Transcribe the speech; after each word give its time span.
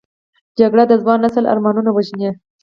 جګړه 0.59 0.83
د 0.87 0.93
ځوان 1.01 1.19
نسل 1.25 1.43
ارمانونه 1.53 1.89
وژني 1.93 2.29